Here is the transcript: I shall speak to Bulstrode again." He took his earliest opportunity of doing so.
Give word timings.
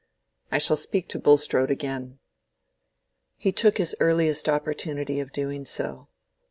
I 0.51 0.57
shall 0.57 0.77
speak 0.77 1.09
to 1.09 1.19
Bulstrode 1.19 1.69
again." 1.69 2.17
He 3.37 3.51
took 3.51 3.77
his 3.77 3.95
earliest 3.99 4.49
opportunity 4.49 5.19
of 5.19 5.31
doing 5.31 5.63
so. 5.63 6.07